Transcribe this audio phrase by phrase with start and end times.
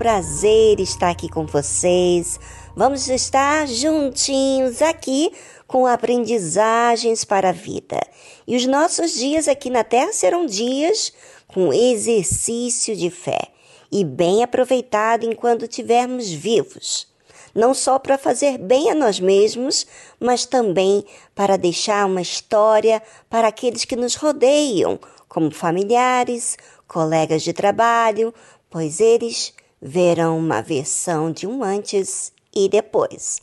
[0.00, 2.40] Prazer estar aqui com vocês.
[2.74, 5.30] Vamos estar juntinhos aqui
[5.66, 8.00] com aprendizagens para a vida.
[8.46, 11.12] E os nossos dias aqui na Terra serão dias
[11.46, 13.48] com exercício de fé
[13.92, 17.06] e bem aproveitado enquanto estivermos vivos.
[17.54, 19.86] Não só para fazer bem a nós mesmos,
[20.18, 26.56] mas também para deixar uma história para aqueles que nos rodeiam, como familiares,
[26.88, 28.32] colegas de trabalho,
[28.70, 33.40] pois eles verão uma versão de um antes e depois.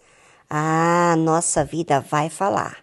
[0.49, 2.77] Ah, nossa vida vai falar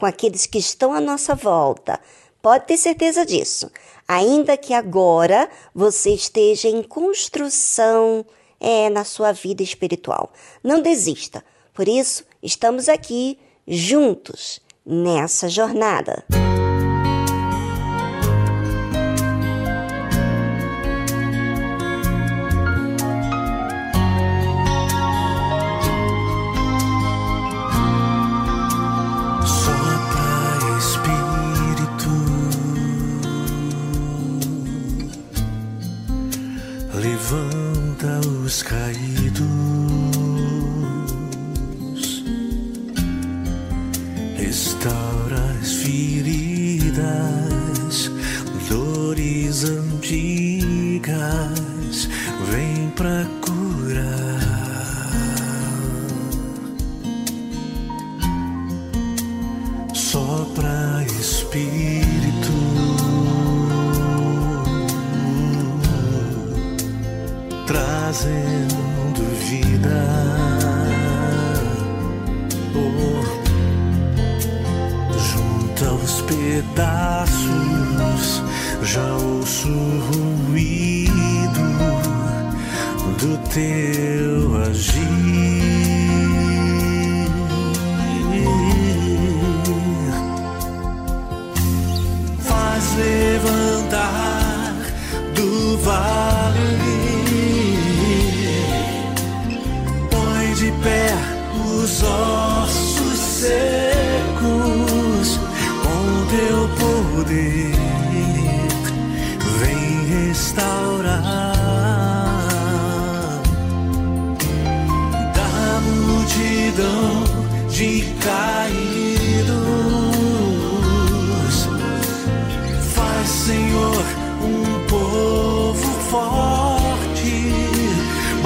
[0.00, 2.00] com aqueles que estão à nossa volta.
[2.40, 3.70] Pode ter certeza disso.
[4.08, 8.24] Ainda que agora você esteja em construção
[8.58, 10.32] é, na sua vida espiritual.
[10.64, 11.44] Não desista.
[11.74, 16.24] Por isso, estamos aqui juntos nessa jornada.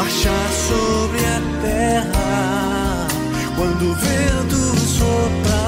[0.05, 3.09] marchar sobre a terra
[3.57, 5.64] quando o vento sopra.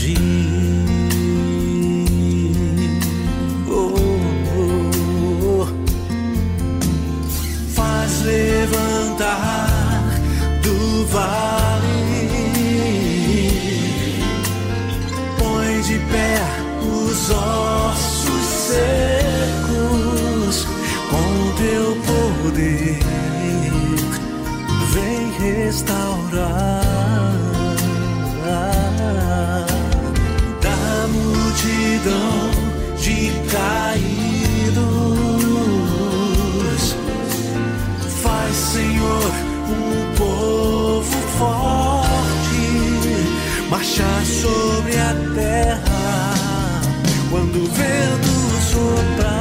[0.00, 0.16] fugir.
[3.68, 3.94] Oh,
[4.56, 4.70] oh,
[5.44, 5.66] oh.
[7.74, 10.02] Faz levantar
[10.62, 12.40] do vale,
[15.38, 16.38] põe de pé
[16.82, 20.66] os ossos secos
[21.10, 22.98] com teu poder,
[24.92, 26.89] vem restaurar.
[32.00, 32.50] multidão
[32.96, 34.80] de caídos.
[38.22, 39.30] Faz, Senhor,
[39.68, 42.64] um povo forte
[43.70, 46.80] marchar sobre a terra
[47.30, 48.30] quando o vento
[48.70, 49.39] soprar.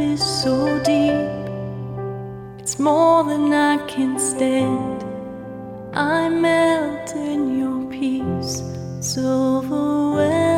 [0.00, 1.48] Is so deep,
[2.58, 5.04] it's more than I can stand.
[5.94, 8.62] I melt in your peace,
[8.98, 10.49] it's overwhelming.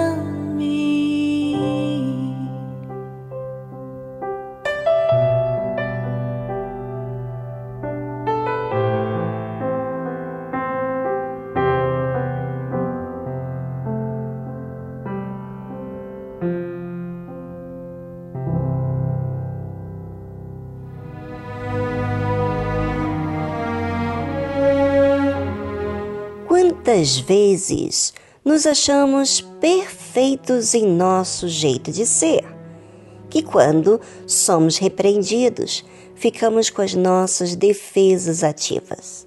[27.03, 32.45] Quantas vezes nos achamos perfeitos em nosso jeito de ser,
[33.29, 39.27] que quando somos repreendidos, ficamos com as nossas defesas ativas.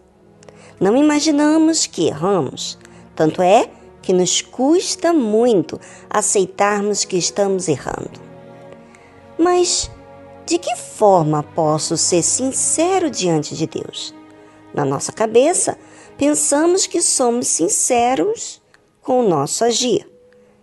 [0.80, 2.78] Não imaginamos que erramos,
[3.14, 3.70] tanto é
[4.02, 5.78] que nos custa muito
[6.10, 8.22] aceitarmos que estamos errando.
[9.38, 9.92] Mas
[10.46, 14.16] de que forma posso ser sincero diante de Deus?
[14.74, 15.78] Na nossa cabeça,
[16.18, 18.62] pensamos que somos sinceros
[19.02, 20.10] com o nosso agir,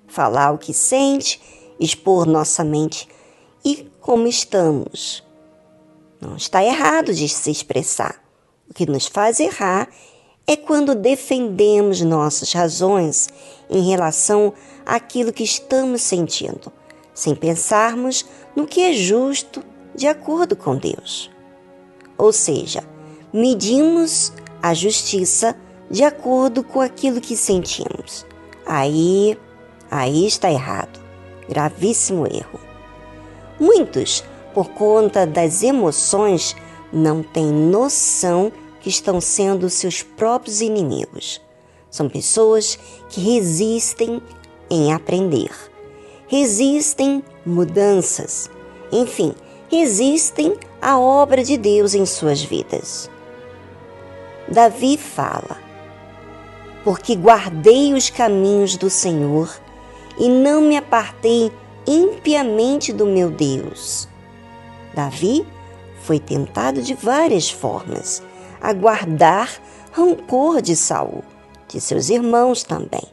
[0.06, 1.40] falar o que sente,
[1.78, 3.08] expor nossa mente
[3.64, 5.22] e como estamos.
[6.20, 8.22] Não está errado de se expressar.
[8.68, 9.88] O que nos faz errar
[10.46, 13.28] é quando defendemos nossas razões
[13.68, 14.52] em relação
[14.84, 16.72] àquilo que estamos sentindo,
[17.14, 18.24] sem pensarmos
[18.56, 19.62] no que é justo
[19.94, 21.30] de acordo com Deus.
[22.16, 22.82] Ou seja,
[23.32, 24.32] medimos
[24.62, 25.56] a justiça
[25.90, 28.24] de acordo com aquilo que sentimos.
[28.64, 29.36] Aí,
[29.90, 31.00] aí está errado.
[31.48, 32.60] Gravíssimo erro.
[33.60, 36.56] Muitos, por conta das emoções,
[36.92, 41.40] não têm noção que estão sendo seus próprios inimigos.
[41.90, 42.78] São pessoas
[43.10, 44.22] que resistem
[44.70, 45.50] em aprender,
[46.26, 48.50] resistem mudanças,
[48.90, 49.34] enfim,
[49.70, 53.10] resistem à obra de Deus em suas vidas.
[54.52, 55.56] Davi fala:
[56.84, 59.50] Porque guardei os caminhos do Senhor
[60.18, 61.50] e não me apartei
[61.86, 64.06] impiamente do meu Deus.
[64.94, 65.46] Davi
[66.02, 68.22] foi tentado de várias formas
[68.60, 69.50] a guardar
[69.90, 71.24] rancor de Saul,
[71.66, 73.04] de seus irmãos também.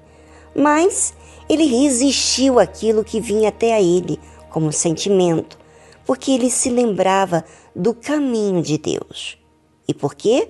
[0.53, 1.13] Mas
[1.47, 4.19] ele resistiu àquilo que vinha até a ele
[4.49, 5.57] como sentimento,
[6.05, 9.37] porque ele se lembrava do caminho de Deus.
[9.87, 10.49] E por quê?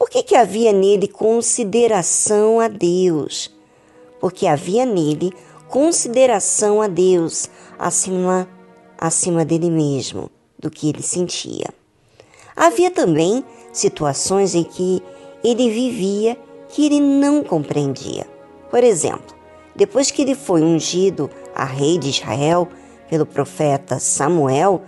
[0.00, 3.54] Porque que havia nele consideração a Deus?
[4.18, 5.30] Porque havia nele
[5.68, 8.48] consideração a Deus acima,
[8.96, 11.66] acima dele mesmo, do que ele sentia.
[12.56, 15.02] Havia também situações em que
[15.44, 16.34] ele vivia
[16.70, 18.26] que ele não compreendia.
[18.70, 19.36] Por exemplo,
[19.76, 22.66] depois que ele foi ungido a rei de Israel
[23.10, 24.80] pelo profeta Samuel,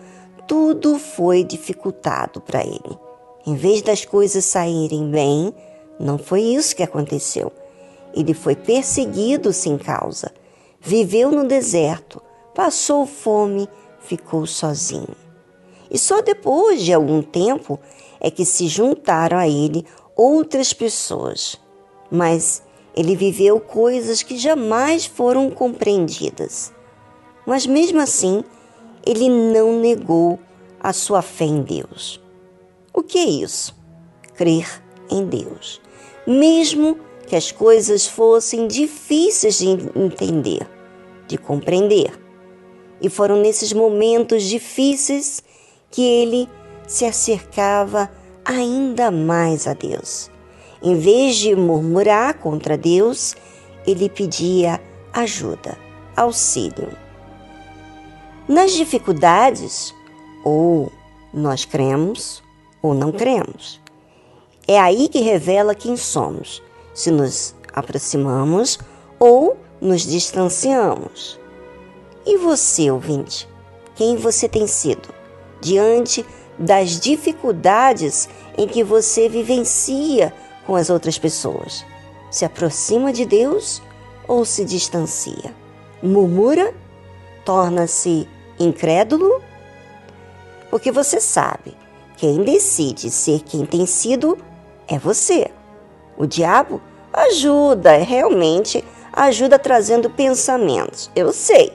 [0.49, 3.12] tudo foi dificultado para ele.
[3.47, 5.53] Em vez das coisas saírem bem,
[5.99, 7.53] não foi isso que aconteceu.
[8.15, 10.33] Ele foi perseguido sem causa,
[10.81, 12.23] viveu no deserto,
[12.55, 13.69] passou fome,
[14.01, 15.17] ficou sozinho.
[15.91, 17.79] E só depois de algum tempo
[18.21, 19.85] é que se juntaram a ele
[20.17, 21.61] outras pessoas.
[22.11, 22.63] Mas
[22.95, 26.73] ele viveu coisas que jamais foram compreendidas.
[27.45, 28.45] Mas mesmo assim,
[29.05, 30.39] ele não negou
[30.81, 32.22] a sua fé em Deus.
[32.95, 33.75] O que é isso?
[34.35, 35.81] Crer em Deus.
[36.27, 40.69] Mesmo que as coisas fossem difíceis de entender,
[41.27, 42.13] de compreender.
[43.01, 45.43] E foram nesses momentos difíceis
[45.91, 46.49] que ele
[46.87, 48.11] se acercava
[48.45, 50.31] ainda mais a Deus.
[50.83, 53.35] Em vez de murmurar contra Deus,
[53.87, 54.81] ele pedia
[55.13, 55.79] ajuda,
[56.17, 56.91] auxílio.
[58.47, 59.95] Nas dificuldades,
[60.45, 60.93] ou
[61.33, 62.43] nós cremos
[62.83, 63.81] ou não cremos.
[64.67, 66.63] É aí que revela quem somos,
[66.93, 68.79] se nos aproximamos
[69.19, 71.41] ou nos distanciamos.
[72.27, 73.49] E você, ouvinte,
[73.95, 75.09] quem você tem sido
[75.61, 76.25] diante
[76.59, 80.33] das dificuldades em que você vivencia
[80.67, 81.85] com as outras pessoas?
[82.31, 83.83] Se aproxima de Deus
[84.29, 85.55] ou se distancia?
[86.03, 86.75] Murmura?
[87.45, 89.43] Torna-se incrédulo?
[90.71, 91.75] Porque você sabe,
[92.23, 94.39] quem decide ser quem tem sido
[94.87, 95.51] é você.
[96.17, 96.81] O diabo
[97.13, 101.11] ajuda, realmente ajuda trazendo pensamentos.
[101.17, 101.73] Eu sei,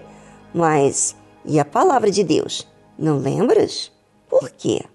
[0.53, 2.65] mas e a palavra de Deus?
[2.97, 3.91] Não lembras?
[4.29, 4.85] Por quê?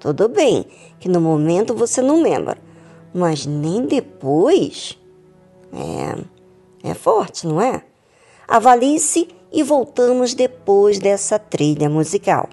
[0.00, 0.66] Tudo bem
[0.98, 2.58] que no momento você não lembra,
[3.14, 4.98] mas nem depois.
[5.72, 7.84] É, é forte, não é?
[8.48, 12.48] Avalie-se e voltamos depois dessa trilha musical.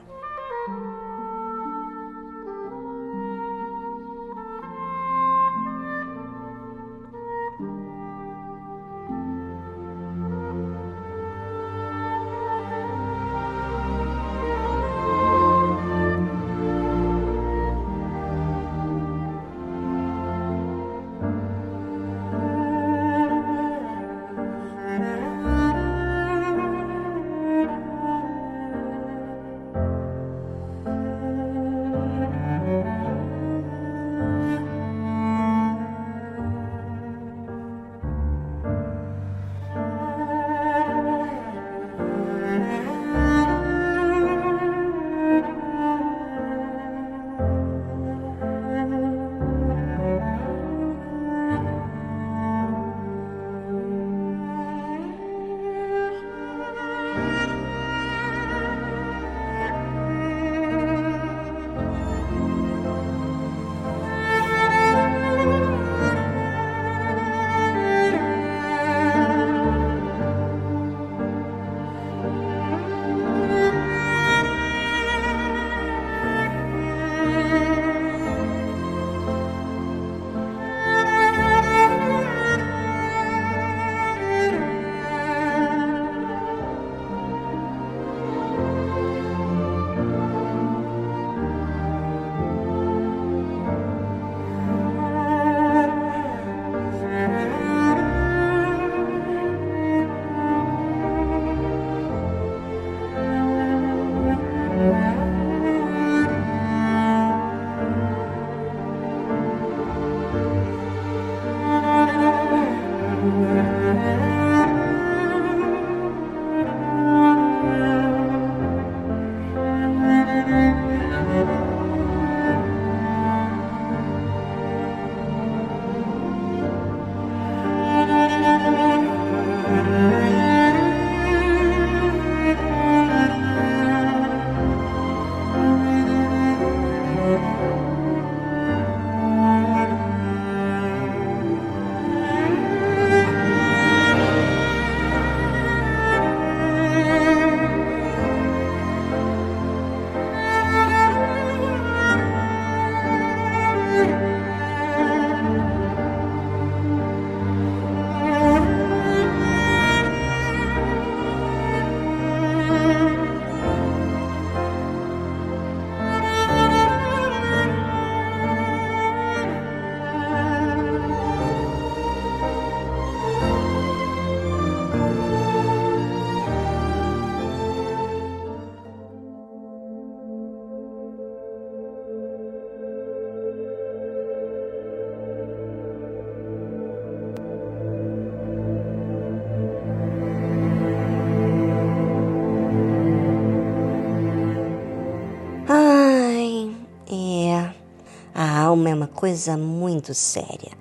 [198.88, 200.72] É uma coisa muito séria.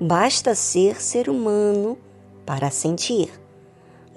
[0.00, 1.98] Basta ser ser humano
[2.44, 3.30] para sentir.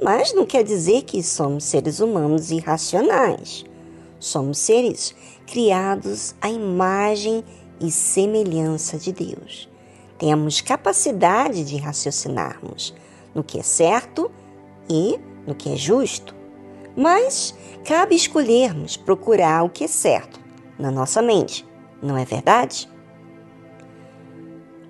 [0.02, 3.66] Mas não quer dizer que somos seres humanos irracionais.
[4.20, 5.16] Somos seres
[5.46, 7.44] criados à imagem
[7.80, 9.70] e semelhança de Deus.
[10.18, 12.94] Temos capacidade de raciocinarmos
[13.34, 14.32] no que é certo
[14.90, 16.36] e no que é justo.
[16.96, 20.40] Mas cabe escolhermos procurar o que é certo
[20.78, 21.66] na nossa mente,
[22.02, 22.91] não é verdade?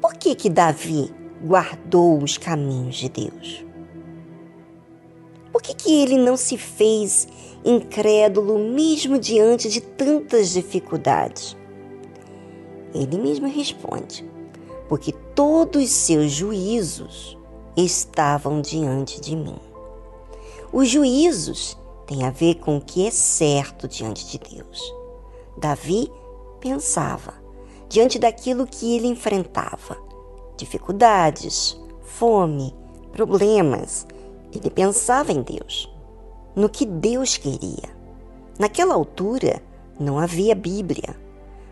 [0.02, 1.14] Por que que Davi
[1.46, 3.64] guardou os caminhos de Deus?
[5.52, 7.28] Por que que ele não se fez
[7.64, 11.56] incrédulo mesmo diante de tantas dificuldades?
[12.96, 14.28] Ele mesmo responde:
[14.90, 17.38] porque todos seus juízos
[17.78, 19.60] estavam diante de mim.
[20.74, 24.96] Os juízos têm a ver com o que é certo diante de Deus.
[25.56, 26.12] Davi
[26.60, 27.41] pensava
[27.92, 29.98] diante daquilo que ele enfrentava:
[30.56, 32.74] dificuldades, fome,
[33.12, 34.08] problemas.
[34.54, 35.94] Ele pensava em Deus,
[36.56, 37.90] no que Deus queria.
[38.58, 39.62] Naquela altura
[40.00, 41.16] não havia Bíblia,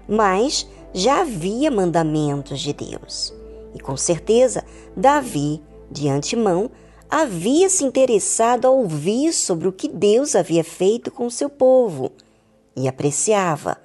[0.08, 3.34] mas já havia mandamentos de Deus.
[3.74, 4.64] E com certeza,
[4.96, 6.70] Davi, de antemão,
[7.10, 12.12] havia se interessado a ouvir sobre o que Deus havia feito com seu povo
[12.76, 13.78] e apreciava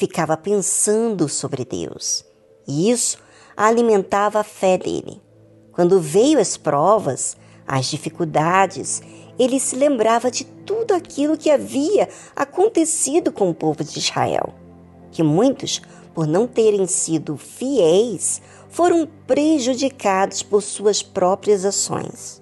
[0.00, 2.24] ficava pensando sobre Deus.
[2.66, 3.18] E isso
[3.54, 5.20] alimentava a fé dele.
[5.72, 7.36] Quando veio as provas,
[7.66, 9.02] as dificuldades,
[9.38, 14.54] ele se lembrava de tudo aquilo que havia acontecido com o povo de Israel,
[15.12, 15.82] que muitos,
[16.14, 22.40] por não terem sido fiéis, foram prejudicados por suas próprias ações.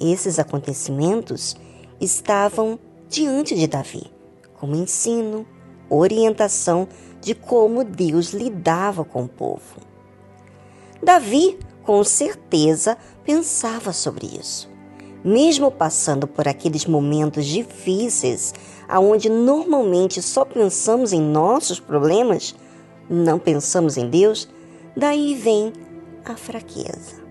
[0.00, 1.54] Esses acontecimentos
[2.00, 2.76] estavam
[3.08, 4.10] diante de Davi,
[4.58, 5.46] como ensino,
[5.94, 6.88] orientação
[7.20, 9.80] de como Deus lidava com o povo.
[11.02, 14.70] Davi, com certeza, pensava sobre isso.
[15.24, 18.52] Mesmo passando por aqueles momentos difíceis,
[18.88, 22.54] aonde normalmente só pensamos em nossos problemas,
[23.08, 24.48] não pensamos em Deus,
[24.96, 25.72] daí vem
[26.24, 27.22] a fraqueza.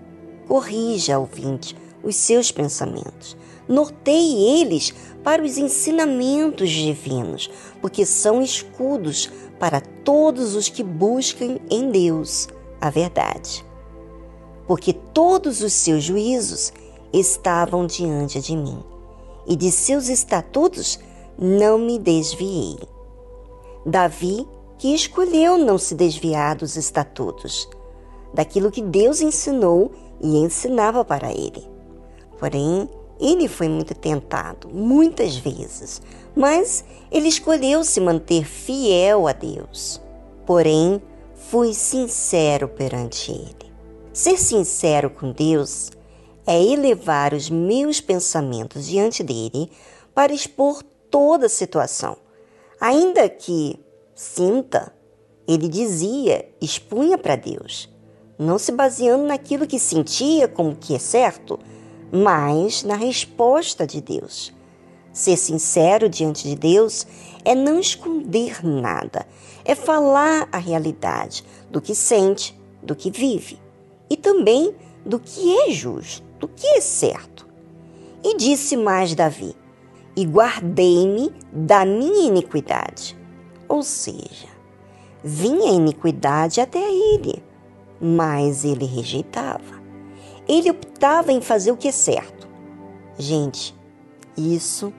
[0.48, 3.36] Corrija, ouvinte, os seus pensamentos.
[3.68, 7.48] Norteie eles para os ensinamentos divinos,
[7.82, 12.48] porque são escudos para todos os que buscam em Deus
[12.80, 13.66] a verdade.
[14.66, 16.72] Porque todos os seus juízos
[17.12, 18.82] estavam diante de mim,
[19.46, 20.98] e de seus estatutos
[21.36, 22.78] não me desviei.
[23.84, 27.68] Davi, que escolheu não se desviar dos estatutos,
[28.32, 29.90] daquilo que Deus ensinou
[30.20, 31.68] e ensinava para ele.
[32.38, 32.88] Porém,
[33.22, 36.02] ele foi muito tentado, muitas vezes,
[36.34, 40.00] mas ele escolheu se manter fiel a Deus.
[40.44, 41.00] Porém,
[41.34, 43.72] fui sincero perante Ele.
[44.12, 45.90] Ser sincero com Deus
[46.46, 49.70] é elevar os meus pensamentos diante dele
[50.12, 52.16] para expor toda a situação.
[52.80, 53.78] Ainda que
[54.14, 54.92] sinta,
[55.46, 57.88] ele dizia, expunha para Deus,
[58.38, 61.58] não se baseando naquilo que sentia como que é certo,
[62.12, 64.52] mas na resposta de Deus.
[65.14, 67.06] Ser sincero diante de Deus
[67.42, 69.26] é não esconder nada,
[69.64, 73.58] é falar a realidade do que sente, do que vive
[74.10, 74.74] e também
[75.06, 77.48] do que é justo, do que é certo.
[78.22, 79.56] E disse mais Davi:
[80.14, 83.16] E guardei-me da minha iniquidade.
[83.68, 84.48] Ou seja,
[85.24, 87.42] vinha a iniquidade até ele,
[88.00, 89.81] mas ele rejeitava
[90.58, 92.48] ele optava em fazer o que é certo.
[93.18, 93.74] Gente,
[94.36, 94.92] isso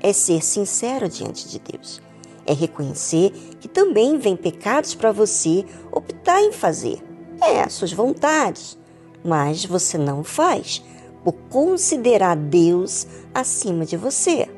[0.00, 2.00] é ser sincero diante de Deus.
[2.44, 7.02] É reconhecer que também vem pecados para você optar em fazer.
[7.40, 8.78] É, suas vontades.
[9.24, 10.82] Mas você não faz
[11.24, 14.48] por considerar Deus acima de você.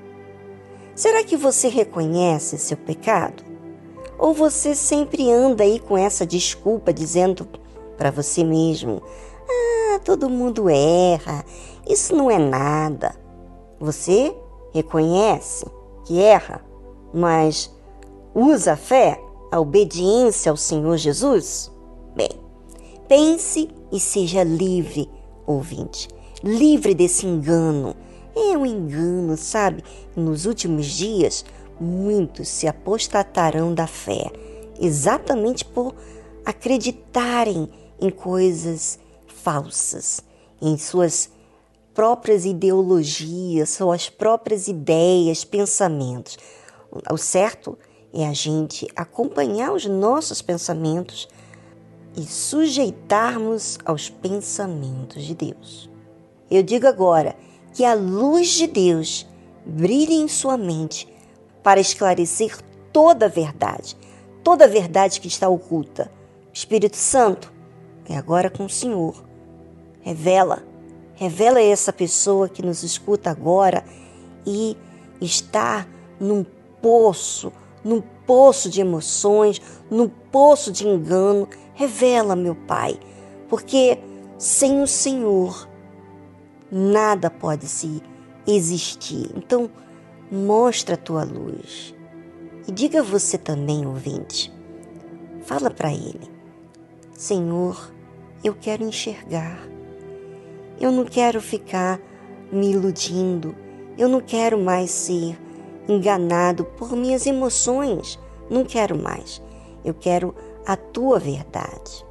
[0.95, 3.43] Será que você reconhece seu pecado?
[4.19, 7.49] Ou você sempre anda aí com essa desculpa dizendo
[7.97, 9.01] para você mesmo:
[9.49, 11.45] ah, todo mundo erra,
[11.89, 13.15] isso não é nada.
[13.81, 14.35] Você
[14.73, 15.67] reconhece
[16.05, 16.65] que erra,
[17.13, 17.71] mas
[18.35, 21.73] usa a fé, a obediência ao Senhor Jesus?
[22.15, 22.31] Bem,
[23.09, 25.11] pense e seja livre,
[25.47, 26.09] ouvinte,
[26.43, 27.95] livre desse engano.
[28.37, 29.83] É um engano, sabe?
[30.15, 31.45] Nos últimos dias,
[31.81, 34.31] muitos se apostatarão da fé,
[34.81, 35.95] exatamente por
[36.45, 37.69] acreditarem
[38.01, 38.99] em coisas
[39.49, 40.21] falsas,
[40.61, 41.31] em suas
[41.95, 46.37] próprias ideologias, suas próprias ideias, pensamentos.
[47.11, 47.79] O certo
[48.13, 51.27] é a gente acompanhar os nossos pensamentos
[52.15, 55.89] e sujeitarmos aos pensamentos de Deus.
[56.51, 57.35] Eu digo agora
[57.73, 59.27] que a luz de Deus
[59.65, 61.09] brilhe em sua mente
[61.63, 62.55] para esclarecer
[62.93, 63.97] toda a verdade,
[64.45, 66.13] toda a verdade que está oculta.
[66.53, 67.51] Espírito Santo,
[68.07, 69.28] é agora com o Senhor.
[70.09, 70.63] Revela,
[71.17, 73.85] revela essa pessoa que nos escuta agora
[74.47, 74.75] e
[75.21, 75.87] está
[76.19, 76.47] num
[76.81, 77.53] poço,
[77.85, 81.47] num poço de emoções, num poço de engano.
[81.75, 82.99] Revela, meu Pai,
[83.51, 83.99] porque
[84.39, 85.69] sem o Senhor
[86.73, 88.03] nada pode se
[88.47, 89.31] existir.
[89.37, 89.69] Então,
[90.33, 91.95] mostra a tua luz.
[92.67, 94.51] E diga você também, ouvinte,
[95.43, 96.31] fala para ele:
[97.13, 97.93] Senhor,
[98.43, 99.77] eu quero enxergar.
[100.81, 102.01] Eu não quero ficar
[102.53, 103.55] me iludindo.
[103.97, 105.39] Eu não quero mais ser
[105.89, 108.19] enganado por minhas emoções.
[108.51, 109.43] Não quero mais.
[109.85, 110.35] Eu quero
[110.67, 112.07] a tua verdade.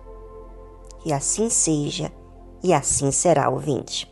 [1.00, 2.12] Que assim seja
[2.64, 4.12] e assim será, ouvinte.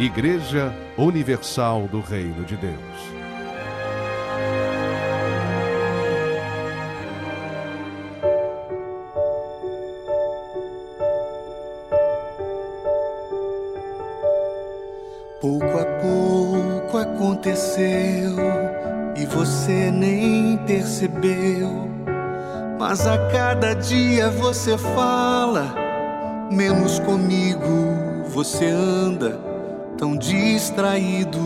[0.00, 2.72] Igreja Universal do Reino de Deus.
[15.38, 18.38] Pouco a pouco aconteceu
[19.14, 21.90] e você nem percebeu.
[22.78, 25.74] Mas a cada dia você fala,
[26.50, 29.49] menos comigo você anda
[30.00, 31.38] tão distraído.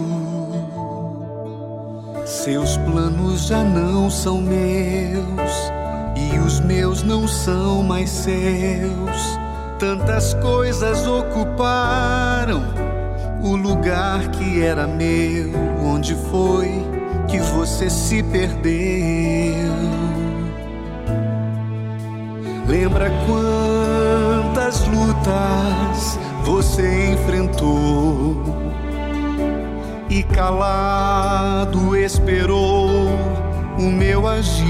[2.25, 5.73] Seus planos já não são meus
[6.17, 9.39] e os meus não são mais seus.
[9.81, 12.63] Tantas coisas ocuparam
[13.43, 15.51] o lugar que era meu.
[15.85, 16.71] Onde foi
[17.27, 19.75] que você se perdeu?
[22.69, 28.37] Lembra quantas lutas você enfrentou
[30.11, 33.09] e calado esperou
[33.79, 34.65] o meu agir,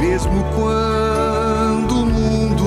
[0.00, 2.64] mesmo quando o mundo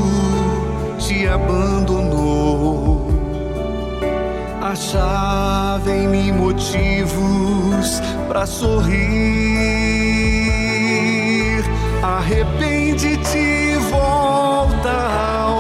[0.97, 3.11] te abandonou.
[4.61, 9.01] Achava em mim motivos para sorrir.
[12.01, 14.89] Arrepende-te, volta
[15.43, 15.50] ao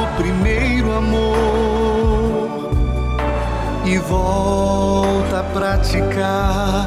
[4.11, 6.85] volta a praticar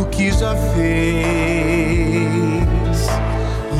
[0.00, 1.82] o que já fez.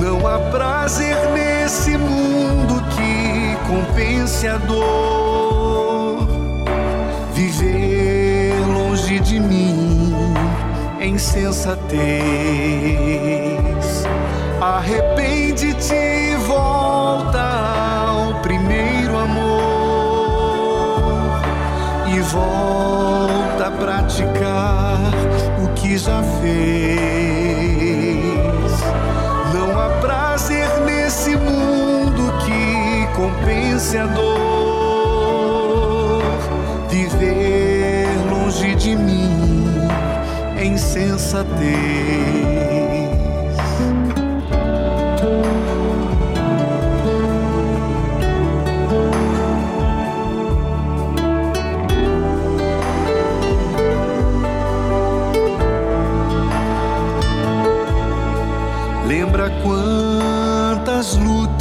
[0.00, 6.26] Não há prazer nesse mundo que compense a dor.
[7.32, 10.12] Viver longe de mim
[10.98, 11.82] é insensatez.
[14.60, 17.42] Arrepende-te e volta
[18.08, 18.21] ao
[22.22, 24.98] volta a praticar
[25.62, 27.02] o que já fez.
[29.52, 36.22] Não há prazer nesse mundo que compense a dor.
[36.88, 39.28] Viver longe de mim
[40.56, 41.52] é insensatez.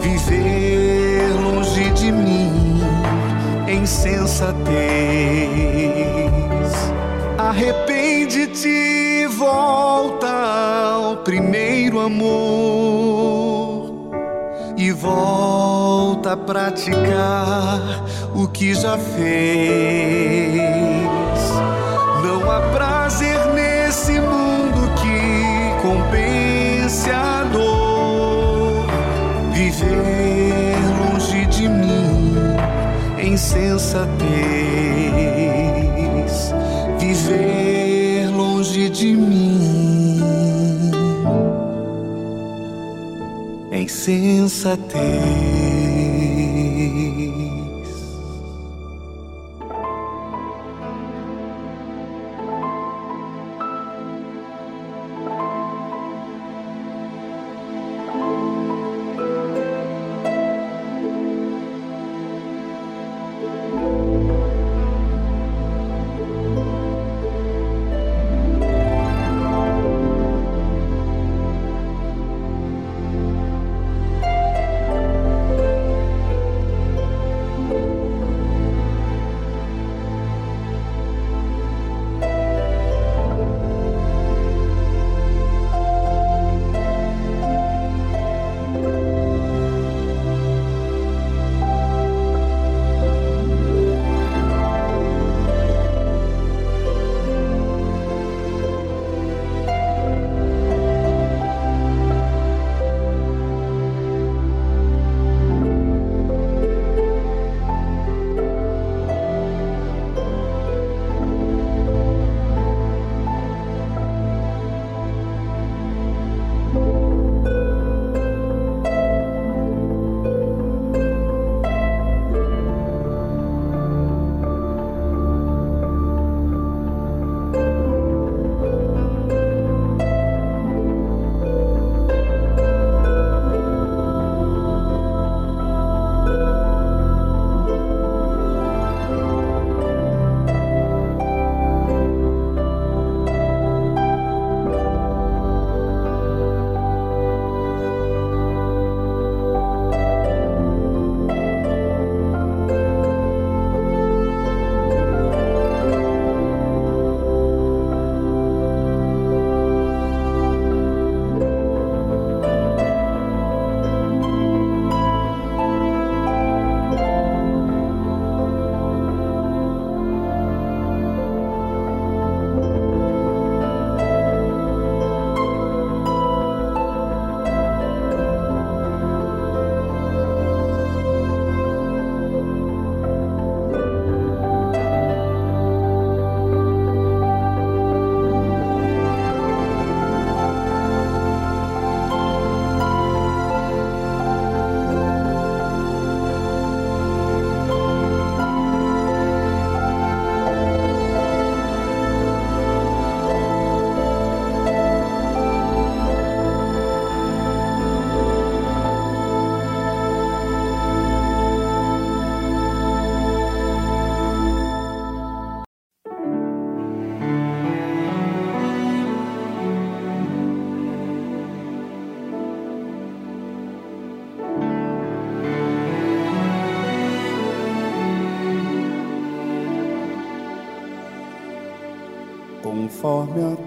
[0.00, 2.80] Viver longe de mim
[3.66, 4.62] é insensatez.
[7.36, 13.90] Arrepende-te volta ao primeiro amor
[14.76, 20.52] e volta a praticar o que já fez.
[22.22, 23.31] Não há prazer
[33.42, 34.22] insensatez.
[36.98, 40.20] Viver longe de mim
[43.72, 45.51] é insensatez.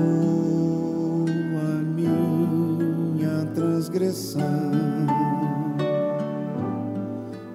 [1.95, 4.41] minha transgressão.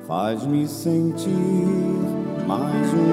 [0.07, 1.33] Faz-me sentir
[2.47, 3.06] mais uma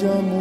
[0.00, 0.37] de amor.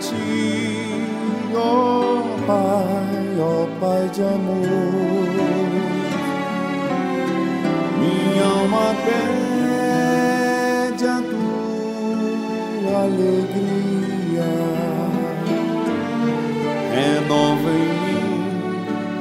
[0.00, 4.64] Ti, ó Pai, ó Pai de amor.
[7.98, 14.52] Minha alma pede a tua alegria,
[16.94, 18.34] renova em mim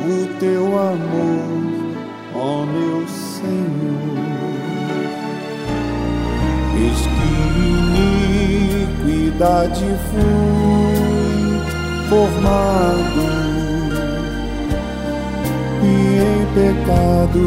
[0.05, 0.07] o
[0.39, 1.47] teu amor,
[2.35, 2.92] ó meu
[9.43, 11.03] iniquidade fui
[12.09, 13.23] formado
[15.83, 15.85] e
[16.21, 17.43] em pecado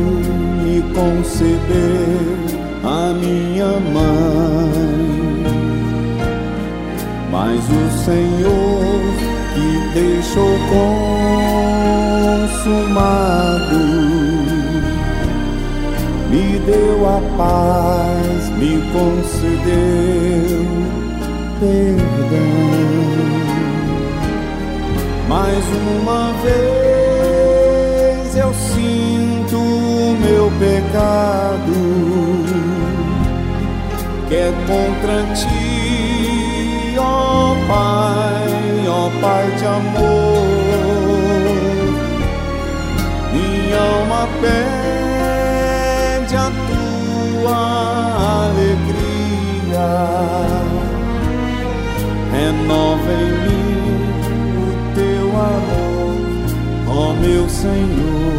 [0.62, 2.36] me concebeu
[2.84, 5.06] a minha mãe.
[7.30, 9.00] Mas o Senhor
[9.54, 10.54] que deixou
[12.56, 13.80] consumado
[16.30, 20.16] me deu a paz, me concedeu
[21.60, 22.66] perdão.
[25.28, 31.74] Mais uma vez eu sinto o meu pecado,
[34.28, 40.46] que é contra ti, ó Pai, ó Pai de amor.
[43.32, 47.58] Minha alma pede a tua
[48.46, 49.88] alegria,
[52.36, 54.10] renova em mim
[54.62, 56.16] o teu amor,
[56.86, 58.36] ó meu Senhor.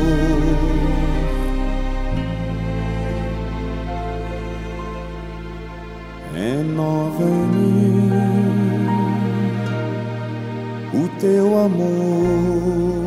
[6.33, 8.11] Renova em mim
[10.93, 13.06] o teu amor,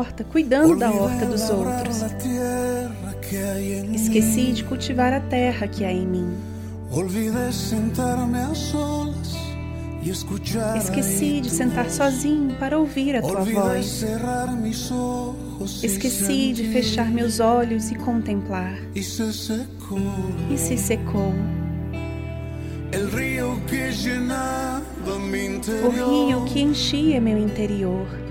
[0.00, 2.02] horta, cuidando da horta dos outros.
[3.94, 6.34] Esqueci de cultivar a terra que há em mim.
[10.76, 14.04] Esqueci de sentar sozinho para ouvir a tua voz.
[15.82, 18.78] Esqueci de fechar meus olhos e contemplar.
[18.94, 21.34] E se secou
[25.84, 28.29] O rio que enchia meu interior.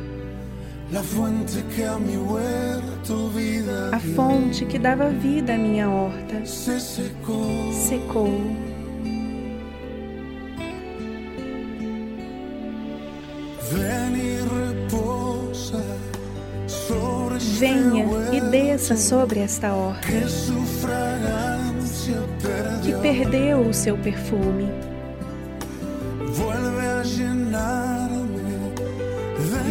[3.93, 8.31] A fonte que dava vida à minha horta secou.
[17.59, 20.07] Venha e desça sobre esta horta
[22.81, 24.67] que perdeu o seu perfume.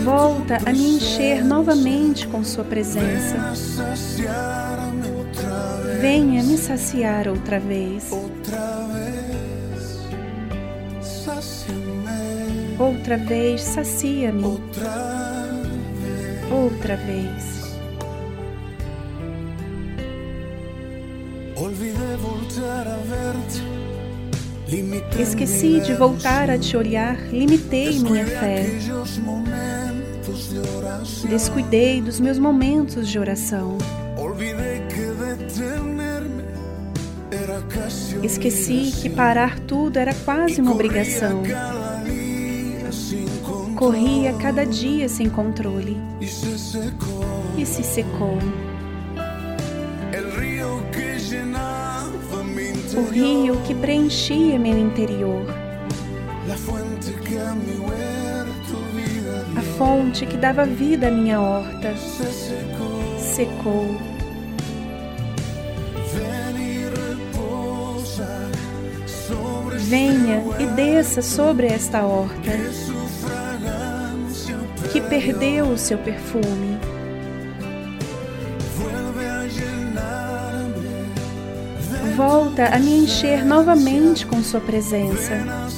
[0.04, 3.52] Volta a me encher novamente com Sua presença.
[6.00, 8.10] Venha me saciar outra vez.
[12.78, 14.44] Outra vez, sacia-me.
[16.50, 17.58] Outra vez.
[25.18, 28.66] Esqueci de voltar a te olhar, limitei minha fé.
[31.28, 33.78] Descuidei dos meus momentos de oração.
[38.22, 41.42] Esqueci que parar tudo era quase uma obrigação.
[43.74, 46.26] Corria cada dia sem controle e
[47.66, 48.38] se secou.
[52.96, 55.67] O rio que preenchia meu interior.
[59.78, 61.94] Fonte que dava vida à minha horta
[63.16, 63.96] secou.
[69.76, 72.50] Venha e desça sobre esta horta
[74.92, 76.76] que perdeu o seu perfume.
[82.16, 85.77] Volta a me encher novamente com Sua presença.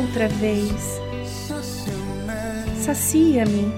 [0.00, 0.98] Outra vez.
[2.82, 3.70] Sacia-me.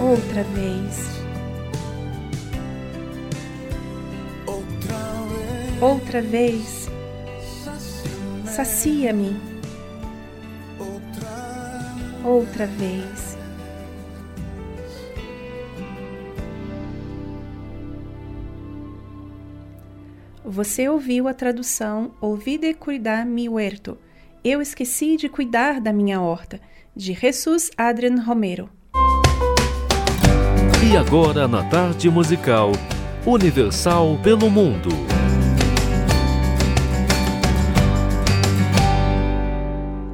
[0.00, 1.08] Outra vez.
[5.80, 6.90] Outra vez.
[8.44, 9.40] Sacia-me.
[12.24, 13.23] Outra vez.
[20.54, 23.98] Você ouviu a tradução Olvide cuidar mi huerto.
[24.44, 26.60] Eu esqueci de cuidar da minha horta,
[26.94, 28.70] de Jesus Adrian Romero.
[30.88, 32.70] E agora na tarde musical
[33.26, 34.90] Universal pelo Mundo.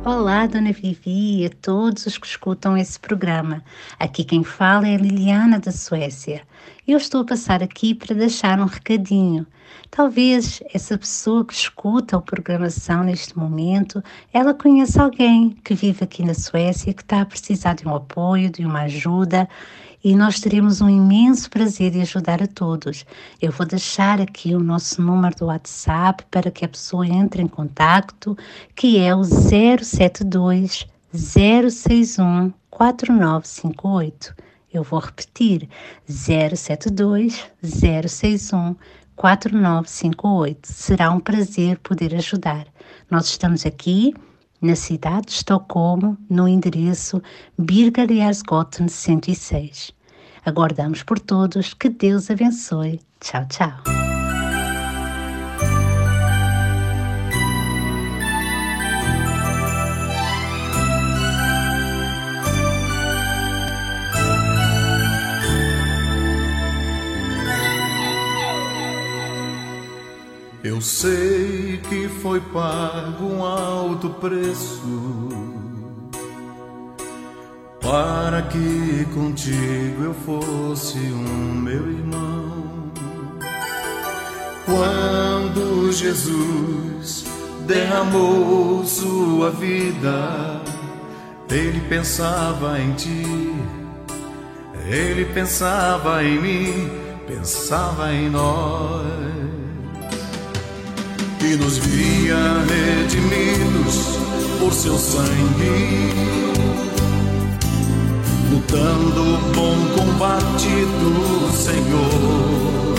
[0.03, 3.63] Olá, Dona Vivi e a todos os que escutam esse programa.
[3.99, 6.41] Aqui quem fala é Liliana da Suécia.
[6.87, 9.47] Eu estou a passar aqui para deixar um recadinho.
[9.91, 14.03] Talvez essa pessoa que escuta a programação neste momento,
[14.33, 18.51] ela conheça alguém que vive aqui na Suécia que está a precisar de um apoio,
[18.51, 19.49] de uma ajuda
[20.03, 23.05] e nós teremos um imenso prazer de ajudar a todos.
[23.41, 27.49] Eu vou deixar aqui o nosso número do WhatsApp para que a pessoa entre em
[27.49, 28.37] contato,
[28.75, 34.50] que é o 072 061 4958.
[34.73, 35.69] Eu vou repetir:
[36.07, 38.77] 072 061
[39.17, 40.67] 4958.
[40.67, 42.67] Será um prazer poder ajudar.
[43.11, 44.15] Nós estamos aqui
[44.61, 47.23] na cidade de Estocolmo, no endereço
[47.59, 48.09] Birger
[48.89, 49.93] 106.
[50.45, 51.75] Aguardamos por todos.
[51.75, 53.01] Que Deus abençoe.
[53.21, 54.00] Tchau, tchau.
[70.63, 75.31] Eu sei que foi pago um alto preço
[77.81, 82.93] para que contigo eu fosse um meu irmão.
[84.67, 87.25] Quando Jesus
[87.67, 90.61] derramou sua vida,
[91.49, 93.55] ele pensava em ti,
[94.87, 96.91] ele pensava em mim,
[97.27, 99.40] pensava em nós.
[101.43, 102.37] E nos via
[102.69, 104.19] redimidos
[104.59, 106.13] por seu sangue,
[108.51, 112.95] lutando o bom combate do Senhor,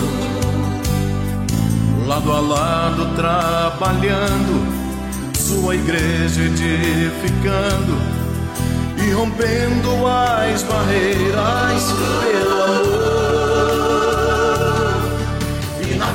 [2.06, 4.66] lado a lado trabalhando,
[5.38, 7.96] sua igreja edificando
[9.06, 13.41] e rompendo as barreiras pelo amor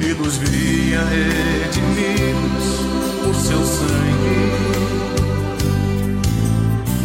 [0.00, 2.80] e nos via redimidos
[3.22, 4.52] por seu sangue,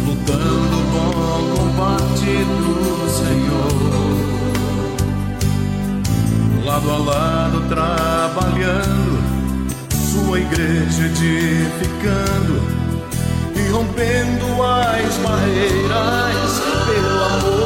[0.06, 3.72] lutando o bom combate do Senhor,
[6.64, 9.18] lado a lado trabalhando,
[9.90, 12.62] sua igreja edificando
[13.54, 17.65] e rompendo as barreiras pelo amor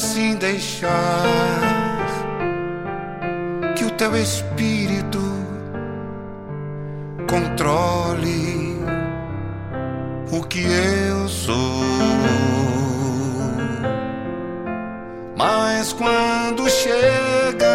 [0.00, 0.88] assim deixar
[3.76, 5.20] que o teu espírito
[7.28, 8.78] controle
[10.32, 11.84] o que eu sou.
[15.36, 17.68] Mas quando chegam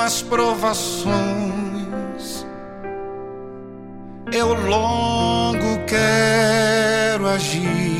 [0.00, 1.14] as provações,
[4.32, 7.99] eu longo quero agir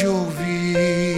[0.00, 1.17] de ouvir.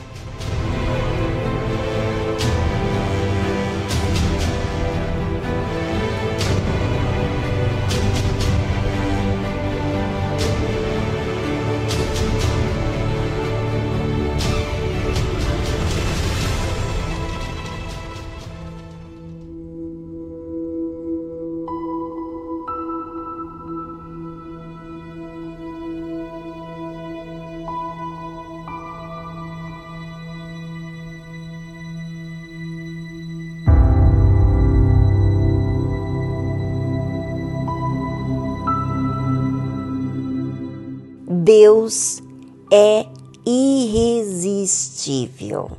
[41.51, 42.23] Deus
[42.71, 43.05] é
[43.45, 45.69] irresistível.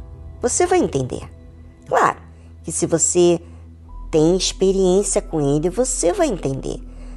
[0.43, 1.27] Você vai entender.
[1.87, 2.20] Claro
[2.62, 3.41] que se você
[4.11, 6.77] tem experiência com ele, você vai entender.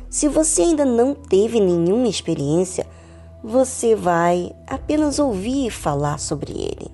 [0.09, 2.87] Se você ainda não teve nenhuma experiência,
[3.43, 6.89] você vai apenas ouvir falar sobre ele.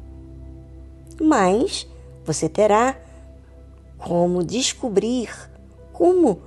[1.21, 1.87] Mas
[2.25, 2.99] você terá
[3.99, 5.29] como descobrir
[5.93, 6.41] como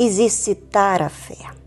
[0.00, 1.61] exercitar a fé.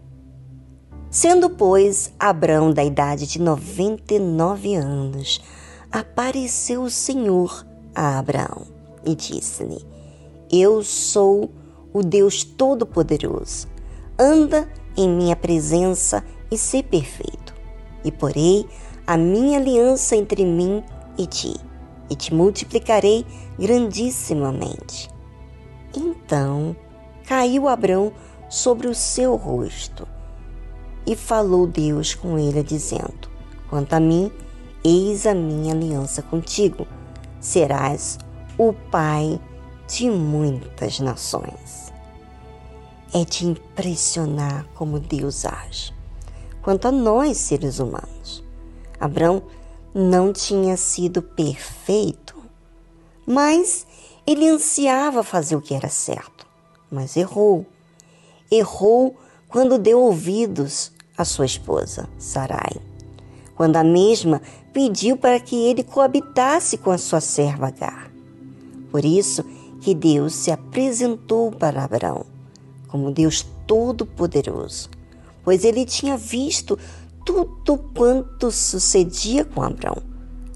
[1.16, 5.40] Sendo, pois, Abrão da idade de noventa e nove anos,
[5.90, 8.64] apareceu o Senhor a Abraão
[9.06, 9.82] e disse-lhe:
[10.52, 11.50] Eu sou
[11.94, 13.66] o Deus Todo-Poderoso.
[14.20, 17.56] Anda em minha presença e sê perfeito.
[18.04, 18.68] E porei
[19.08, 20.84] a minha aliança entre mim
[21.18, 21.56] e ti,
[22.10, 23.26] e te multiplicarei
[23.58, 25.10] grandissimamente.
[25.96, 26.76] Então
[27.26, 28.12] caiu Abrão
[28.50, 30.06] sobre o seu rosto
[31.06, 33.30] e falou Deus com ele, dizendo:
[33.70, 34.32] Quanto a mim,
[34.84, 36.88] eis a minha aliança contigo.
[37.40, 38.18] Serás
[38.58, 39.40] o pai
[39.88, 41.92] de muitas nações.
[43.14, 45.94] É de impressionar como Deus age.
[46.62, 48.44] Quanto a nós, seres humanos,
[49.00, 49.44] Abraão
[49.94, 52.36] não tinha sido perfeito,
[53.26, 53.86] mas
[54.26, 56.46] ele ansiava fazer o que era certo,
[56.90, 57.66] mas errou.
[58.52, 59.16] Errou
[59.48, 62.76] quando deu ouvidos a sua esposa, Sarai,
[63.56, 64.42] quando a mesma
[64.74, 68.12] pediu para que ele coabitasse com a sua serva Agar.
[68.92, 69.44] Por isso
[69.82, 72.26] que Deus se apresentou para Abraão
[72.88, 74.90] como Deus Todo-Poderoso,
[75.44, 76.78] pois ele tinha visto
[77.26, 80.02] tudo quanto sucedia com Abraão,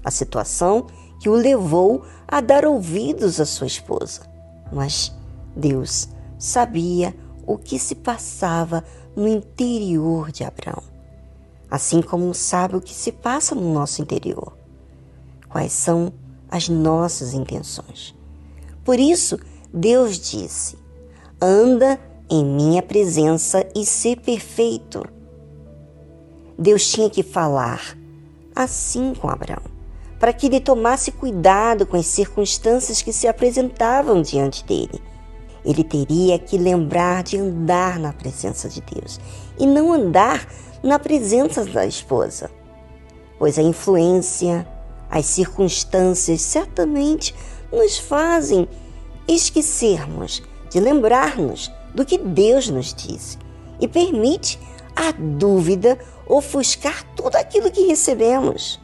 [0.04, 0.86] a situação
[1.20, 4.22] que o levou a dar ouvidos à sua esposa.
[4.72, 5.12] Mas
[5.54, 6.08] Deus
[6.38, 7.14] sabia
[7.46, 8.84] o que se passava
[9.16, 10.82] no interior de Abraão,
[11.70, 14.56] assim como sabe o que se passa no nosso interior.
[15.48, 16.12] Quais são
[16.48, 18.14] as nossas intenções?
[18.84, 19.38] Por isso,
[19.72, 20.78] Deus disse:
[21.40, 21.98] anda
[22.28, 25.04] em minha presença e ser perfeito.
[26.58, 27.96] Deus tinha que falar
[28.54, 29.62] assim com Abraão,
[30.18, 35.09] para que ele tomasse cuidado com as circunstâncias que se apresentavam diante dele
[35.64, 39.20] ele teria que lembrar de andar na presença de Deus
[39.58, 40.46] e não andar
[40.82, 42.50] na presença da esposa,
[43.38, 44.66] pois a influência,
[45.10, 47.34] as circunstâncias certamente
[47.72, 48.68] nos fazem
[49.28, 53.38] esquecermos de lembrar-nos do que Deus nos disse
[53.80, 54.58] e permite
[54.94, 58.80] a dúvida ofuscar tudo aquilo que recebemos.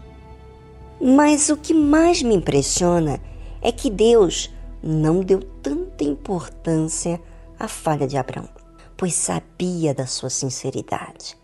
[1.01, 3.21] Mas o que mais me impressiona
[3.61, 4.51] é que Deus
[4.83, 7.21] não deu tanta importância
[7.59, 8.49] à falha de Abraão,
[8.97, 11.37] pois sabia da sua sinceridade.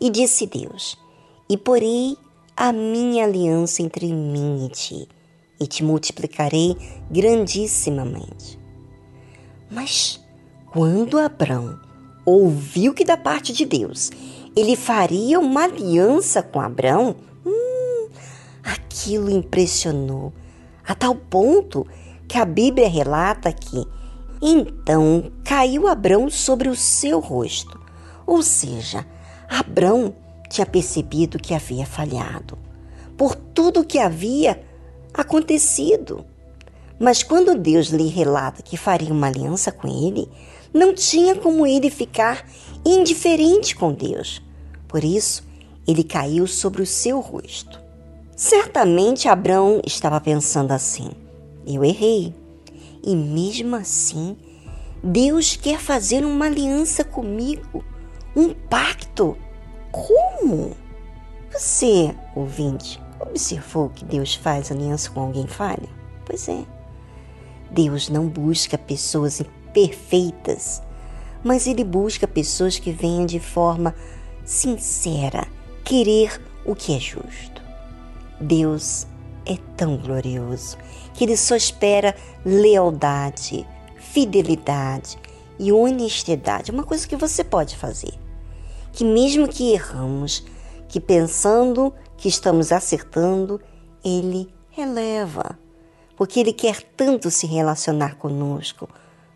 [0.00, 0.96] E disse Deus:
[1.48, 2.16] E porei
[2.56, 5.08] a minha aliança entre mim e ti,
[5.60, 6.76] e te multiplicarei
[7.10, 8.58] grandissimamente.
[9.70, 10.20] Mas
[10.72, 11.78] quando Abraão
[12.24, 14.10] ouviu que da parte de Deus
[14.56, 18.08] ele faria uma aliança com Abraão, hum,
[18.62, 20.32] aquilo impressionou
[20.86, 23.86] a tal ponto que a Bíblia relata que
[24.42, 27.80] então caiu Abrão sobre o seu rosto.
[28.26, 29.06] Ou seja,
[29.48, 30.14] Abrão
[30.50, 32.58] tinha percebido que havia falhado
[33.16, 34.62] por tudo que havia
[35.12, 36.24] acontecido.
[36.98, 40.28] Mas quando Deus lhe relata que faria uma aliança com ele,
[40.72, 42.44] não tinha como ele ficar
[42.84, 44.42] indiferente com Deus.
[44.86, 45.46] Por isso,
[45.86, 47.80] ele caiu sobre o seu rosto.
[48.36, 51.10] Certamente Abrão estava pensando assim:
[51.74, 52.34] eu errei.
[53.02, 54.36] E mesmo assim,
[55.02, 57.84] Deus quer fazer uma aliança comigo,
[58.34, 59.36] um pacto.
[59.90, 60.76] Como?
[61.50, 65.88] Você, ouvinte, observou que Deus faz aliança com alguém falha?
[66.24, 66.64] Pois é.
[67.70, 69.42] Deus não busca pessoas
[69.72, 70.82] perfeitas,
[71.44, 73.94] mas ele busca pessoas que venham de forma
[74.44, 75.46] sincera
[75.84, 77.62] querer o que é justo.
[78.40, 79.06] Deus
[79.46, 80.76] é tão glorioso
[81.18, 82.14] que ele só espera
[82.44, 83.66] lealdade,
[83.96, 85.18] fidelidade
[85.58, 86.70] e honestidade.
[86.70, 88.14] Uma coisa que você pode fazer.
[88.92, 90.44] Que mesmo que erramos,
[90.88, 93.60] que pensando que estamos acertando,
[94.04, 95.58] ele releva,
[96.16, 98.88] porque ele quer tanto se relacionar conosco.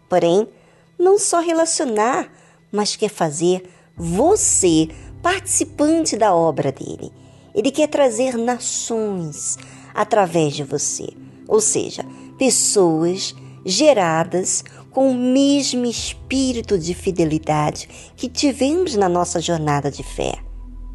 [0.08, 0.48] Porém,
[0.96, 2.30] não só relacionar,
[2.70, 4.88] mas quer fazer você
[5.20, 7.12] participante da obra dele.
[7.52, 9.58] Ele quer trazer nações
[9.92, 11.08] através de você,
[11.52, 12.02] ou seja,
[12.38, 20.32] pessoas geradas com o mesmo espírito de fidelidade que tivemos na nossa jornada de fé.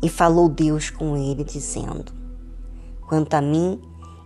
[0.01, 2.11] E falou Deus com ele, dizendo:
[3.07, 3.79] Quanto a mim,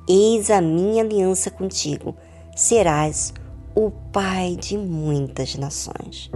[0.07, 2.15] eis a minha aliança contigo,
[2.55, 3.33] serás
[3.75, 6.31] o pai de muitas nações.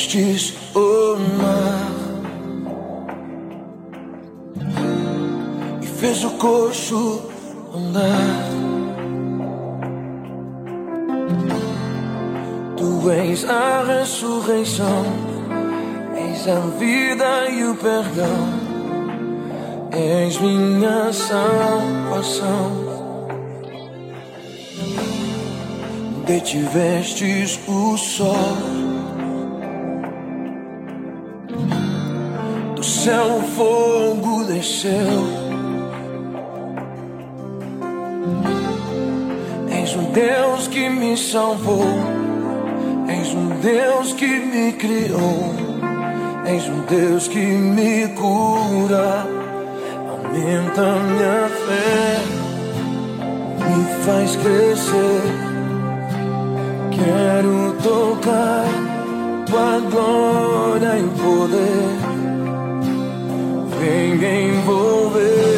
[0.00, 1.90] Abristes o mar
[5.82, 7.22] e fez o coxo
[7.74, 8.48] andar.
[12.76, 15.04] Tu és a ressurreição,
[16.16, 18.70] és a vida e o perdão.
[19.92, 22.88] És minha salvação.
[26.26, 28.79] Detivestes o sol.
[33.04, 35.24] Céu fogo desceu.
[39.82, 41.86] És um Deus que me salvou.
[43.08, 45.54] És um Deus que me criou.
[46.44, 49.26] És um Deus que me cura.
[50.10, 52.18] Aumenta minha fé.
[53.64, 55.22] Me faz crescer.
[56.90, 58.66] Quero tocar
[59.46, 62.09] tua glória e poder.
[63.80, 65.49] Vem envolver.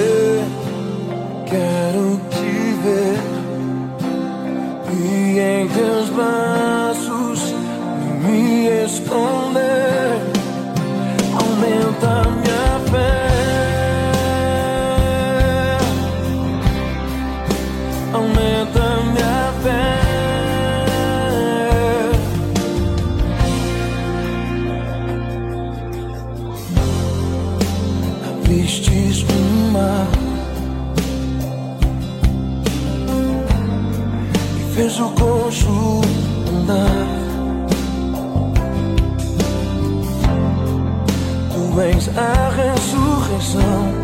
[41.73, 43.95] Tu és a ressurreição,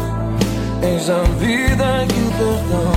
[0.80, 2.96] és a vida e o perdão.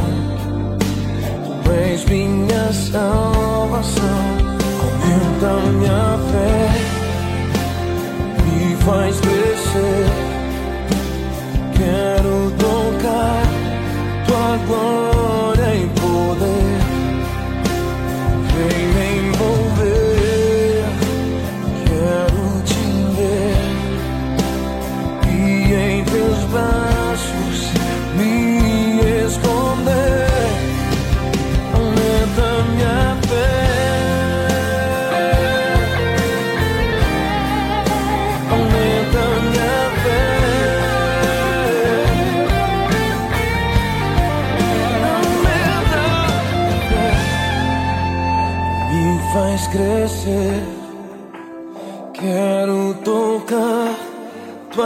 [1.65, 4.21] Tu és minha salvação,
[4.79, 6.69] aumenta minha fé,
[8.45, 10.07] me faz crescer.
[11.75, 13.43] Quero tocar
[14.25, 15.10] tua glória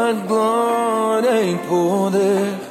[0.05, 2.64] tua glória e poder.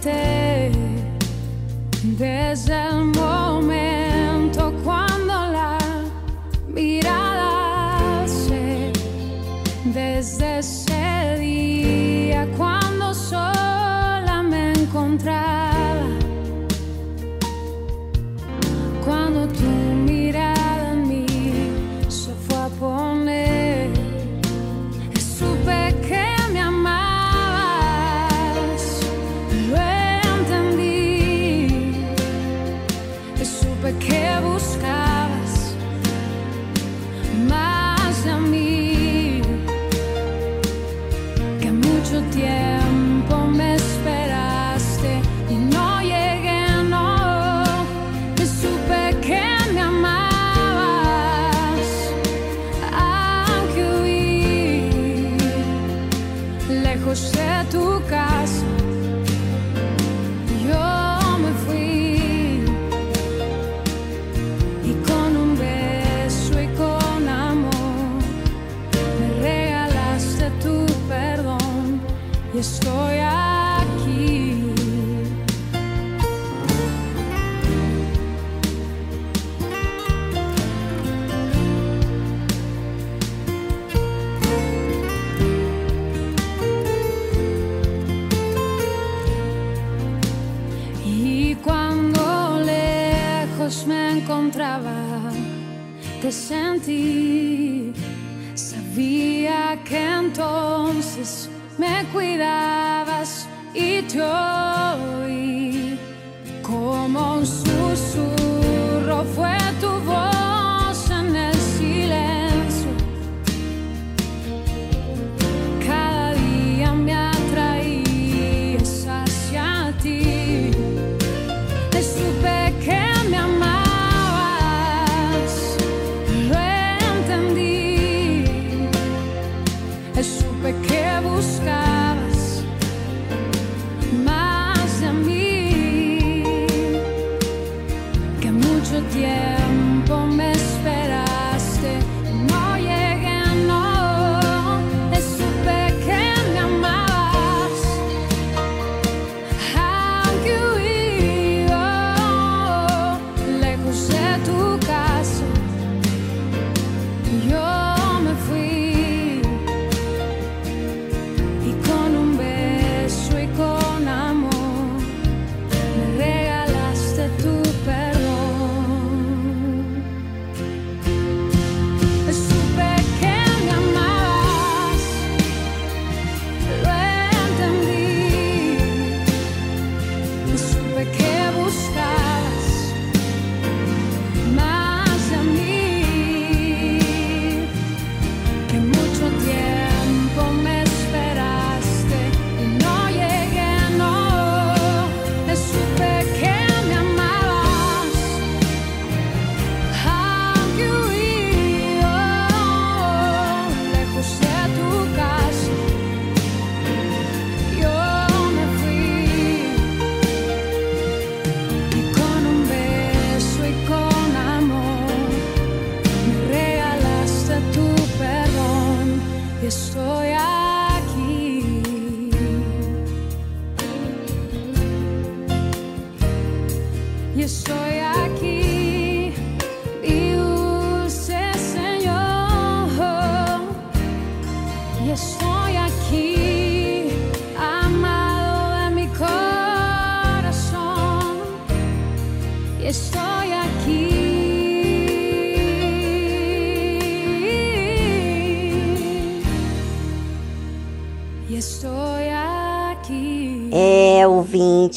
[0.00, 0.39] te.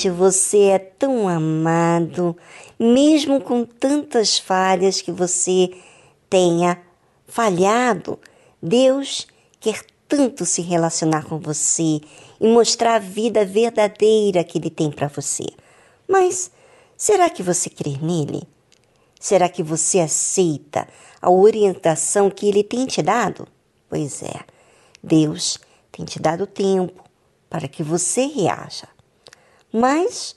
[0.04, 2.36] Ouvinte, você é tão amado,
[2.80, 5.70] mesmo com tantas falhas que você
[6.30, 6.82] tenha
[7.28, 8.20] falhado.
[8.62, 9.28] Deus
[9.60, 12.02] quer tanto se relacionar com você
[12.40, 15.46] e mostrar a vida verdadeira que Ele tem para você.
[16.08, 16.52] Mas
[16.98, 18.44] será que você crê nele?
[19.20, 20.88] Será que você aceita
[21.22, 23.48] a orientação que Ele tem te dado?
[23.90, 24.42] Pois é,
[25.02, 25.60] Deus
[25.92, 27.04] tem te dado tempo
[27.50, 28.93] para que você reaja.
[29.74, 30.36] Mas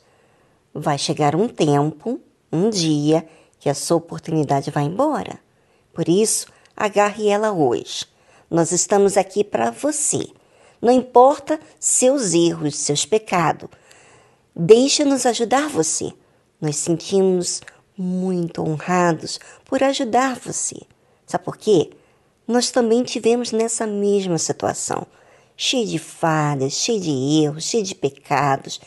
[0.72, 2.18] vai chegar um tempo,
[2.50, 3.28] um dia,
[3.60, 5.38] que a sua oportunidade vai embora.
[5.92, 8.06] Por isso, agarre ela hoje.
[8.50, 10.26] Nós estamos aqui para você.
[10.80, 13.68] Não importa seus erros, seus pecados.
[14.54, 16.12] Deixa-nos ajudar você.
[16.58, 17.60] Nós sentimos
[17.96, 20.76] muito honrados por ajudar você.
[21.26, 21.90] Sabe por quê?
[22.48, 25.06] Nós também tivemos nessa mesma situação
[25.56, 27.10] cheio de falhas, cheio de
[27.42, 28.80] erros, cheio de pecados,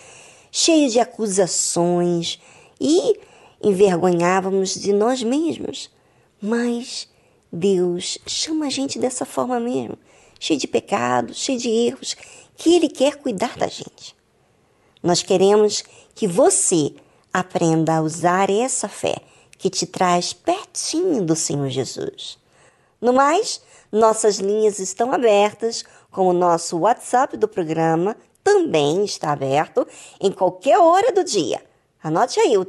[0.52, 2.40] cheio de acusações
[2.80, 3.20] e
[3.62, 5.90] envergonhávamos de nós mesmos.
[6.42, 7.08] Mas
[7.52, 9.98] Deus chama a gente dessa forma mesmo,
[10.40, 12.16] cheio de pecados, cheio de erros,
[12.56, 14.16] que Ele quer cuidar da gente.
[15.02, 16.94] Nós queremos que você
[17.34, 19.16] aprenda a usar essa fé
[19.58, 22.38] que te traz pertinho do Senhor Jesus.
[23.02, 23.62] No mais,
[23.92, 29.88] nossas linhas estão abertas, como o nosso WhatsApp do programa também está aberto
[30.20, 31.60] em qualquer hora do dia.
[32.02, 32.66] Anote aí o,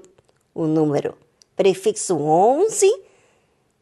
[0.55, 1.16] o número,
[1.56, 2.90] prefixo 11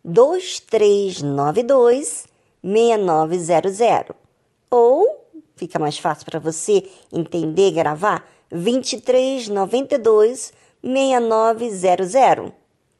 [0.04, 2.28] 2392
[2.62, 4.14] 6900.
[4.70, 10.52] Ou, fica mais fácil para você entender e gravar, 2392
[10.82, 12.52] 6900.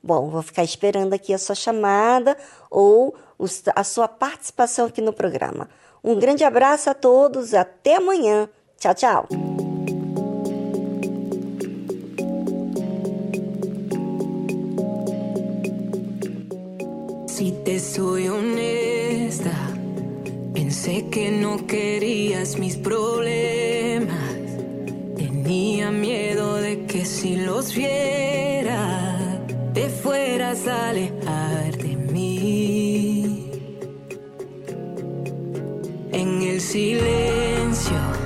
[0.03, 2.37] Bom, vou ficar esperando aqui a sua chamada
[2.71, 3.15] ou
[3.75, 5.69] a sua participação aqui no programa.
[6.03, 8.49] Um grande abraço a todos, até amanhã.
[8.81, 9.27] Chao.
[17.27, 19.53] Si te soy honesta,
[20.55, 24.15] pensé que no querías mis problemas.
[25.17, 29.41] Tenía miedo de que si los viera,
[29.75, 33.51] te fueras a alejar de mí.
[36.13, 38.18] En el silencio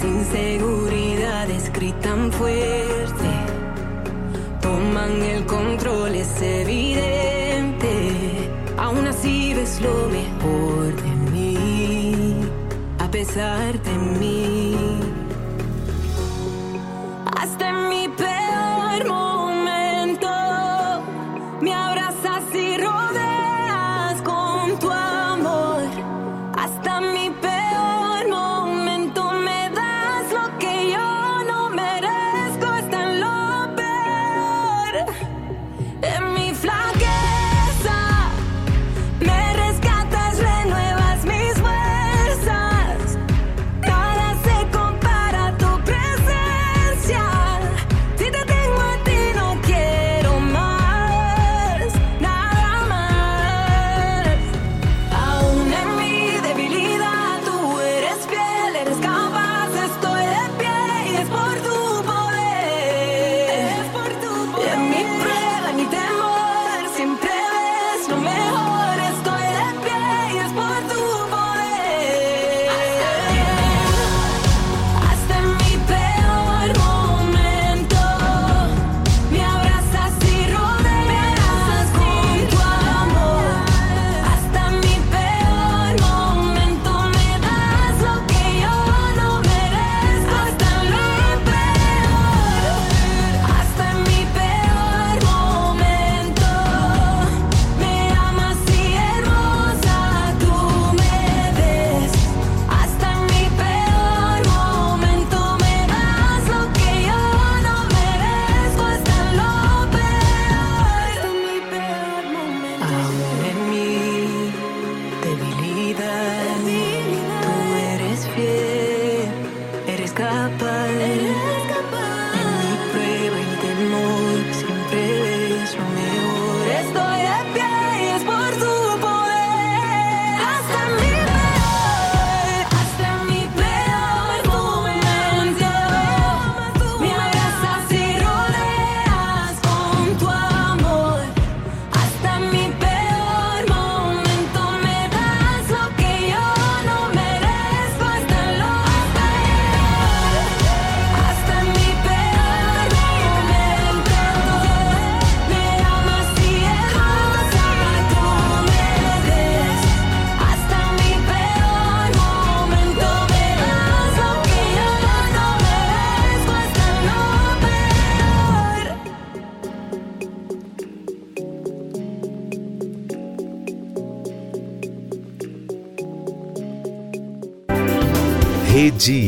[0.00, 3.30] las inseguridades gritan fuerte,
[4.62, 7.90] toman el control, es evidente.
[8.78, 12.34] Aún así ves lo mejor de mí,
[12.98, 14.59] a pesar de mí.